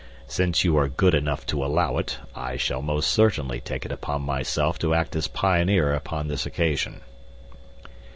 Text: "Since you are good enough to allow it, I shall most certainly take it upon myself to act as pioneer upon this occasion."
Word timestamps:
"Since 0.25 0.63
you 0.63 0.77
are 0.77 0.87
good 0.87 1.13
enough 1.13 1.45
to 1.45 1.63
allow 1.63 1.97
it, 1.99 2.17
I 2.35 2.57
shall 2.57 2.81
most 2.81 3.07
certainly 3.13 3.59
take 3.61 3.85
it 3.85 3.91
upon 3.91 4.23
myself 4.23 4.79
to 4.79 4.95
act 4.95 5.15
as 5.15 5.27
pioneer 5.27 5.93
upon 5.93 6.27
this 6.27 6.43
occasion." 6.43 7.01